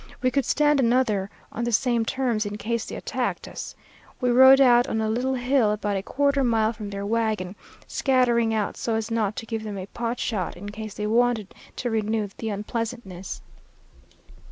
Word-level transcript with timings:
We 0.23 0.31
could 0.31 0.45
stand 0.45 0.79
another 0.79 1.29
on 1.51 1.63
the 1.63 1.71
same 1.71 2.05
terms 2.05 2.43
in 2.47 2.57
case 2.57 2.85
they 2.85 2.95
attacked 2.95 3.47
us. 3.47 3.75
We 4.19 4.31
rode 4.31 4.59
out 4.59 4.87
on 4.87 4.99
a 4.99 5.07
little 5.07 5.35
hill 5.35 5.69
about 5.71 5.95
a 5.95 6.01
quarter 6.01 6.43
mile 6.43 6.73
from 6.73 6.89
their 6.89 7.05
wagon, 7.05 7.55
scattering 7.85 8.51
out 8.51 8.77
so 8.77 8.95
as 8.95 9.11
not 9.11 9.35
to 9.35 9.45
give 9.45 9.61
them 9.63 9.77
a 9.77 9.85
pot 9.85 10.17
shot, 10.19 10.57
in 10.57 10.69
case 10.69 10.95
they 10.95 11.05
wanted 11.05 11.53
to 11.75 11.91
renew 11.91 12.27
the 12.39 12.49
unpleasantness. 12.49 13.43